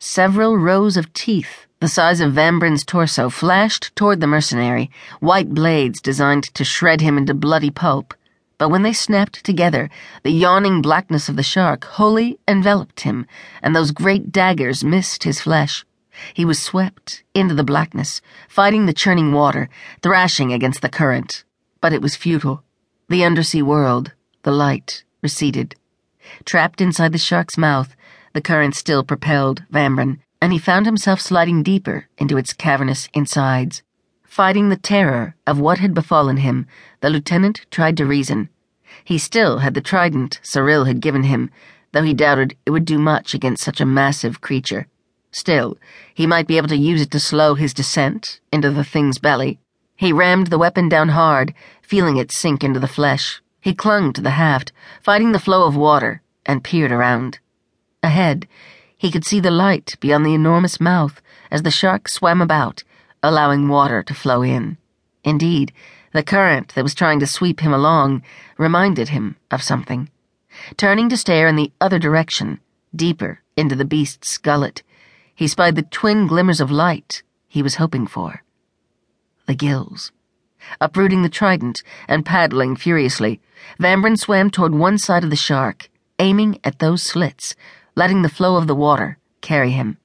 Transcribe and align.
Several 0.00 0.56
rows 0.56 0.96
of 0.96 1.12
teeth, 1.12 1.66
the 1.80 1.88
size 1.88 2.20
of 2.20 2.32
Van 2.32 2.60
torso, 2.86 3.28
flashed 3.28 3.96
toward 3.96 4.20
the 4.20 4.28
mercenary, 4.28 4.92
white 5.18 5.52
blades 5.52 6.00
designed 6.00 6.44
to 6.54 6.62
shred 6.62 7.00
him 7.00 7.18
into 7.18 7.34
bloody 7.34 7.70
pulp. 7.70 8.14
But 8.58 8.68
when 8.68 8.82
they 8.82 8.92
snapped 8.92 9.42
together, 9.44 9.90
the 10.22 10.30
yawning 10.30 10.82
blackness 10.82 11.28
of 11.28 11.34
the 11.34 11.42
shark 11.42 11.82
wholly 11.84 12.38
enveloped 12.46 13.00
him, 13.00 13.26
and 13.60 13.74
those 13.74 13.90
great 13.90 14.30
daggers 14.30 14.84
missed 14.84 15.24
his 15.24 15.40
flesh. 15.40 15.84
He 16.32 16.44
was 16.44 16.62
swept 16.62 17.24
into 17.34 17.56
the 17.56 17.64
blackness, 17.64 18.20
fighting 18.48 18.86
the 18.86 18.92
churning 18.92 19.32
water, 19.32 19.68
thrashing 20.00 20.52
against 20.52 20.80
the 20.80 20.88
current. 20.88 21.42
But 21.80 21.92
it 21.92 22.02
was 22.02 22.14
futile. 22.14 22.62
The 23.08 23.24
undersea 23.24 23.62
world, 23.62 24.12
the 24.44 24.52
light, 24.52 25.02
receded. 25.22 25.74
Trapped 26.44 26.80
inside 26.80 27.12
the 27.12 27.18
shark's 27.18 27.58
mouth, 27.58 27.96
the 28.38 28.42
current 28.42 28.76
still 28.76 29.02
propelled 29.02 29.64
Vambran, 29.68 30.20
and 30.40 30.52
he 30.52 30.60
found 30.60 30.86
himself 30.86 31.20
sliding 31.20 31.60
deeper 31.64 32.06
into 32.18 32.38
its 32.38 32.52
cavernous 32.52 33.08
insides. 33.12 33.82
Fighting 34.22 34.68
the 34.68 34.76
terror 34.76 35.34
of 35.44 35.58
what 35.58 35.80
had 35.80 35.92
befallen 35.92 36.36
him, 36.36 36.68
the 37.00 37.10
lieutenant 37.10 37.66
tried 37.72 37.96
to 37.96 38.06
reason. 38.06 38.48
He 39.02 39.18
still 39.18 39.58
had 39.58 39.74
the 39.74 39.80
trident 39.80 40.38
Cyril 40.44 40.84
had 40.84 41.00
given 41.00 41.24
him, 41.24 41.50
though 41.90 42.04
he 42.04 42.14
doubted 42.14 42.56
it 42.64 42.70
would 42.70 42.84
do 42.84 42.96
much 42.96 43.34
against 43.34 43.64
such 43.64 43.80
a 43.80 43.84
massive 43.84 44.40
creature. 44.40 44.86
Still, 45.32 45.76
he 46.14 46.24
might 46.24 46.46
be 46.46 46.58
able 46.58 46.68
to 46.68 46.76
use 46.76 47.02
it 47.02 47.10
to 47.10 47.18
slow 47.18 47.56
his 47.56 47.74
descent 47.74 48.38
into 48.52 48.70
the 48.70 48.84
thing's 48.84 49.18
belly. 49.18 49.58
He 49.96 50.12
rammed 50.12 50.46
the 50.46 50.58
weapon 50.58 50.88
down 50.88 51.08
hard, 51.08 51.54
feeling 51.82 52.16
it 52.18 52.30
sink 52.30 52.62
into 52.62 52.78
the 52.78 52.86
flesh. 52.86 53.42
He 53.60 53.74
clung 53.74 54.12
to 54.12 54.20
the 54.20 54.38
haft, 54.38 54.70
fighting 55.02 55.32
the 55.32 55.40
flow 55.40 55.66
of 55.66 55.74
water, 55.74 56.22
and 56.46 56.62
peered 56.62 56.92
around. 56.92 57.40
Ahead, 58.08 58.48
he 58.96 59.10
could 59.10 59.26
see 59.26 59.38
the 59.38 59.50
light 59.50 59.94
beyond 60.00 60.24
the 60.24 60.32
enormous 60.32 60.80
mouth 60.80 61.20
as 61.50 61.62
the 61.62 61.70
shark 61.70 62.08
swam 62.08 62.40
about, 62.40 62.82
allowing 63.22 63.68
water 63.68 64.02
to 64.02 64.14
flow 64.14 64.40
in. 64.40 64.78
Indeed, 65.24 65.74
the 66.14 66.22
current 66.22 66.74
that 66.74 66.82
was 66.82 66.94
trying 66.94 67.20
to 67.20 67.26
sweep 67.26 67.60
him 67.60 67.74
along 67.74 68.22
reminded 68.56 69.10
him 69.10 69.36
of 69.50 69.62
something. 69.62 70.08
Turning 70.78 71.10
to 71.10 71.18
stare 71.18 71.48
in 71.48 71.56
the 71.56 71.70
other 71.82 71.98
direction, 71.98 72.60
deeper 72.96 73.42
into 73.58 73.76
the 73.76 73.84
beast's 73.84 74.38
gullet, 74.38 74.82
he 75.34 75.46
spied 75.46 75.76
the 75.76 75.82
twin 75.82 76.26
glimmers 76.26 76.62
of 76.62 76.70
light 76.70 77.22
he 77.46 77.62
was 77.62 77.74
hoping 77.74 78.06
for. 78.06 78.42
The 79.44 79.54
gills. 79.54 80.12
Uprooting 80.80 81.22
the 81.22 81.28
trident 81.28 81.82
and 82.08 82.24
paddling 82.24 82.74
furiously, 82.74 83.42
Vambran 83.78 84.16
swam 84.16 84.48
toward 84.48 84.74
one 84.74 84.96
side 84.96 85.24
of 85.24 85.30
the 85.30 85.36
shark, 85.36 85.90
aiming 86.18 86.58
at 86.64 86.78
those 86.78 87.02
slits, 87.02 87.54
letting 87.98 88.22
the 88.22 88.28
flow 88.28 88.54
of 88.54 88.68
the 88.68 88.76
water 88.76 89.18
carry 89.40 89.72
him. 89.72 89.98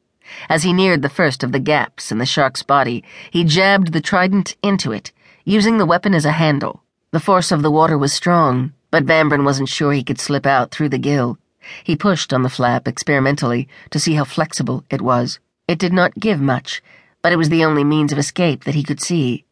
As 0.49 0.63
he 0.63 0.73
neared 0.73 1.03
the 1.03 1.15
first 1.19 1.43
of 1.43 1.51
the 1.51 1.59
gaps 1.59 2.11
in 2.11 2.17
the 2.17 2.25
shark's 2.25 2.63
body, 2.63 3.03
he 3.29 3.43
jabbed 3.43 3.93
the 3.93 4.01
trident 4.01 4.55
into 4.63 4.91
it, 4.91 5.11
using 5.45 5.77
the 5.77 5.85
weapon 5.85 6.15
as 6.15 6.25
a 6.25 6.31
handle. 6.31 6.81
The 7.11 7.19
force 7.19 7.51
of 7.51 7.61
the 7.61 7.69
water 7.69 7.95
was 7.95 8.11
strong, 8.11 8.73
but 8.89 9.05
Vambran 9.05 9.45
wasn't 9.45 9.69
sure 9.69 9.93
he 9.93 10.03
could 10.03 10.19
slip 10.19 10.47
out 10.47 10.71
through 10.71 10.89
the 10.89 10.97
gill. 10.97 11.37
He 11.83 11.95
pushed 11.95 12.33
on 12.33 12.41
the 12.41 12.49
flap 12.49 12.87
experimentally 12.87 13.67
to 13.91 13.99
see 13.99 14.15
how 14.15 14.23
flexible 14.23 14.83
it 14.89 15.03
was. 15.03 15.39
It 15.67 15.77
did 15.77 15.93
not 15.93 16.19
give 16.19 16.41
much, 16.41 16.81
but 17.21 17.31
it 17.31 17.37
was 17.37 17.49
the 17.49 17.63
only 17.63 17.83
means 17.83 18.11
of 18.11 18.17
escape 18.17 18.63
that 18.63 18.73
he 18.73 18.81
could 18.81 19.01
see. 19.01 19.45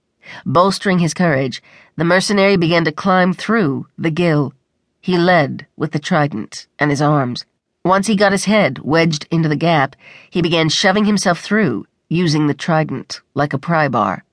Bolstering 0.47 0.97
his 0.97 1.13
courage, 1.13 1.61
the 1.95 2.05
mercenary 2.05 2.57
began 2.57 2.85
to 2.85 2.91
climb 2.91 3.33
through 3.33 3.85
the 3.99 4.09
gill. 4.09 4.53
He 4.99 5.15
led 5.15 5.67
with 5.77 5.91
the 5.91 5.99
trident 5.99 6.65
and 6.79 6.89
his 6.89 7.03
arms. 7.03 7.45
Once 7.83 8.05
he 8.05 8.15
got 8.15 8.31
his 8.31 8.45
head 8.45 8.77
wedged 8.83 9.27
into 9.31 9.49
the 9.49 9.55
gap, 9.55 9.95
he 10.29 10.41
began 10.41 10.69
shoving 10.69 11.05
himself 11.05 11.39
through, 11.39 11.85
using 12.09 12.45
the 12.45 12.53
trident 12.53 13.21
like 13.33 13.53
a 13.53 13.57
pry 13.57 13.87
bar. 13.87 14.23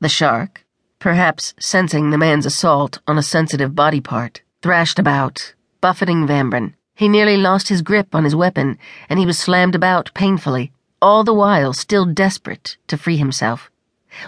The 0.00 0.08
shark, 0.08 0.64
perhaps 0.98 1.52
sensing 1.60 2.08
the 2.08 2.16
man's 2.16 2.46
assault 2.46 3.00
on 3.06 3.18
a 3.18 3.22
sensitive 3.22 3.74
body 3.74 4.00
part, 4.00 4.40
thrashed 4.62 4.98
about, 4.98 5.54
buffeting 5.82 6.26
Vambran. 6.26 6.72
He 6.94 7.06
nearly 7.06 7.36
lost 7.36 7.68
his 7.68 7.82
grip 7.82 8.14
on 8.14 8.24
his 8.24 8.34
weapon, 8.34 8.78
and 9.10 9.18
he 9.18 9.26
was 9.26 9.38
slammed 9.38 9.74
about 9.74 10.10
painfully, 10.14 10.72
all 11.02 11.22
the 11.22 11.34
while 11.34 11.74
still 11.74 12.06
desperate 12.06 12.78
to 12.86 12.96
free 12.96 13.18
himself. 13.18 13.70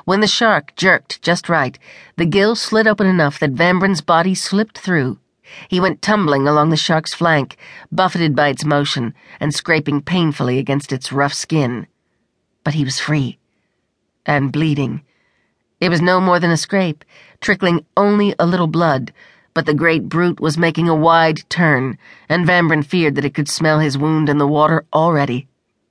When 0.04 0.20
the 0.20 0.26
shark 0.26 0.76
jerked 0.76 1.22
just 1.22 1.48
right, 1.48 1.78
the 2.16 2.26
gill 2.26 2.54
slid 2.54 2.86
open 2.86 3.06
enough 3.06 3.38
that 3.38 3.54
Vambran's 3.54 4.02
body 4.02 4.34
slipped 4.34 4.78
through, 4.78 5.18
he 5.68 5.80
went 5.80 6.02
tumbling 6.02 6.46
along 6.46 6.70
the 6.70 6.76
shark's 6.76 7.14
flank, 7.14 7.56
buffeted 7.90 8.34
by 8.34 8.48
its 8.48 8.64
motion 8.64 9.14
and 9.40 9.54
scraping 9.54 10.00
painfully 10.00 10.58
against 10.58 10.92
its 10.92 11.12
rough 11.12 11.34
skin. 11.34 11.86
But 12.64 12.74
he 12.74 12.84
was 12.84 13.00
free. 13.00 13.38
And 14.24 14.52
bleeding. 14.52 15.02
It 15.80 15.88
was 15.88 16.00
no 16.00 16.20
more 16.20 16.38
than 16.38 16.50
a 16.50 16.56
scrape, 16.56 17.04
trickling 17.40 17.84
only 17.96 18.34
a 18.38 18.46
little 18.46 18.68
blood, 18.68 19.12
but 19.54 19.66
the 19.66 19.74
great 19.74 20.08
brute 20.08 20.40
was 20.40 20.56
making 20.56 20.88
a 20.88 20.94
wide 20.94 21.40
turn, 21.48 21.98
and 22.28 22.46
Vambran 22.46 22.84
feared 22.84 23.16
that 23.16 23.24
it 23.24 23.34
could 23.34 23.48
smell 23.48 23.80
his 23.80 23.98
wound 23.98 24.28
in 24.28 24.38
the 24.38 24.46
water 24.46 24.84
already. 24.92 25.48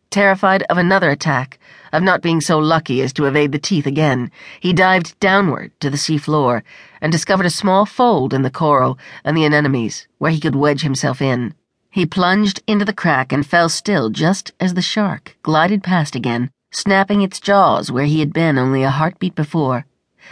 Terrified 0.10 0.64
of 0.64 0.78
another 0.78 1.10
attack, 1.10 1.60
of 1.92 2.04
not 2.04 2.22
being 2.22 2.42
so 2.42 2.58
lucky 2.60 3.02
as 3.02 3.14
to 3.14 3.26
evade 3.26 3.52
the 3.52 3.60
teeth 3.60 3.86
again, 3.86 4.32
he 4.60 4.74
dived 4.74 5.20
downward 5.20 5.72
to 5.80 5.90
the 5.90 5.98
seafloor 5.98 6.64
and 7.02 7.12
discovered 7.12 7.46
a 7.46 7.50
small 7.50 7.86
fold 7.86 8.34
in 8.34 8.42
the 8.42 8.50
coral 8.50 8.98
and 9.24 9.36
the 9.36 9.46
anemones 9.46 10.08
where 10.18 10.32
he 10.32 10.40
could 10.40 10.56
wedge 10.56 10.82
himself 10.82 11.22
in. 11.22 11.54
He 11.90 12.06
plunged 12.06 12.62
into 12.68 12.86
the 12.86 12.94
crack 12.94 13.34
and 13.34 13.46
fell 13.46 13.68
still 13.68 14.10
just 14.10 14.54
as 14.60 14.74
the 14.74 14.82
shark 14.82 15.38
glided 15.44 15.84
past 15.84 16.16
again, 16.16 16.50
snapping 16.72 17.22
its 17.22 17.40
jaws 17.40 17.92
where 17.92 18.06
he 18.06 18.22
had 18.22 18.32
been 18.32 18.58
only 18.58 18.84
a 18.84 18.90
heartbeat 18.90 19.36
before. 19.36 19.86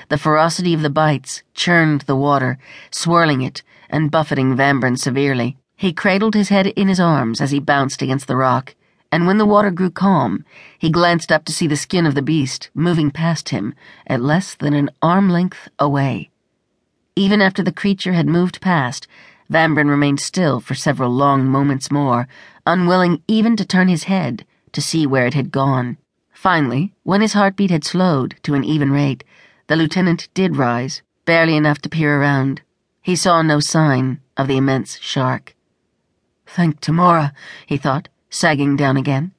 The 0.08 0.18
ferocity 0.18 0.74
of 0.74 0.82
the 0.82 0.90
bites 0.90 1.44
churned 1.54 2.02
the 2.02 2.16
water, 2.16 2.58
swirling 2.92 3.42
it 3.42 3.62
and 3.90 4.12
buffeting 4.12 4.56
Vambran 4.56 4.98
severely. 4.98 5.58
He 5.76 5.92
cradled 5.92 6.36
his 6.36 6.50
head 6.50 6.68
in 6.68 6.88
his 6.88 7.00
arms 7.00 7.42
as 7.42 7.52
he 7.52 7.60
bounced 7.60 8.02
against 8.02 8.28
the 8.28 8.38
rock 8.38 8.76
and 9.12 9.26
when 9.26 9.38
the 9.38 9.46
water 9.46 9.72
grew 9.72 9.90
calm, 9.90 10.46
he 10.78 10.90
glanced 10.90 11.32
up 11.32 11.46
to 11.46 11.54
see 11.54 11.68
the 11.68 11.76
skin 11.76 12.06
of 12.06 12.16
the 12.16 12.22
beast 12.22 12.70
moving 12.74 13.10
past 13.10 13.50
him 13.50 13.74
at 14.06 14.22
less 14.22 14.56
than 14.56 14.74
an 14.74 14.90
arm 15.02 15.30
length 15.30 15.68
away. 15.80 16.30
Even 17.16 17.42
after 17.42 17.64
the 17.64 17.72
creature 17.72 18.14
had 18.14 18.28
moved 18.28 18.62
past, 18.62 19.08
Vambran 19.50 19.90
remained 19.90 20.20
still 20.20 20.60
for 20.60 20.76
several 20.76 21.12
long 21.12 21.46
moments 21.46 21.90
more, 21.92 22.28
unwilling 22.68 23.22
even 23.28 23.56
to 23.56 23.66
turn 23.66 23.88
his 23.88 24.04
head 24.04 24.46
to 24.74 24.82
see 24.82 25.08
where 25.08 25.26
it 25.26 25.34
had 25.34 25.52
gone. 25.52 25.98
Finally, 26.32 26.94
when 27.04 27.22
his 27.22 27.34
heartbeat 27.34 27.72
had 27.72 27.84
slowed 27.84 28.36
to 28.44 28.54
an 28.54 28.64
even 28.64 28.92
rate, 28.92 29.24
the 29.68 29.76
lieutenant 29.76 30.30
did 30.36 30.56
rise, 30.56 31.02
barely 31.26 31.56
enough 31.56 31.80
to 31.80 31.90
peer 31.90 32.22
around. 32.22 32.62
He 33.02 33.16
saw 33.16 33.42
no 33.42 33.60
sign 33.60 34.20
of 34.38 34.48
the 34.48 34.58
immense 34.58 35.00
shark. 35.00 35.56
Thank 36.46 36.80
Tymora, 36.80 37.34
he 37.66 37.78
thought 37.78 38.08
sagging 38.30 38.76
down 38.76 38.98
again. 38.98 39.32